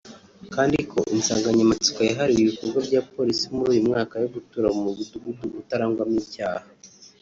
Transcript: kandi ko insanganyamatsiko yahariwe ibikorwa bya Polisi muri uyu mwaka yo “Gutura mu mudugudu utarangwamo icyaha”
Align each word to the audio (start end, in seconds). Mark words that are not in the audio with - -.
kandi 0.53 0.77
ko 0.91 0.99
insanganyamatsiko 1.15 1.99
yahariwe 2.09 2.41
ibikorwa 2.41 2.79
bya 2.87 3.01
Polisi 3.13 3.45
muri 3.55 3.67
uyu 3.73 3.87
mwaka 3.89 4.13
yo 4.23 4.27
“Gutura 4.35 4.67
mu 4.75 4.81
mudugudu 4.85 5.45
utarangwamo 5.61 6.17
icyaha” 6.23 6.67